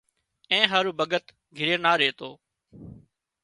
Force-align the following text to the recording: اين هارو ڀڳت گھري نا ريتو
اين 0.51 0.63
هارو 0.71 0.91
ڀڳت 0.99 1.25
گھري 1.57 1.75
نا 1.83 1.91
ريتو 1.99 2.29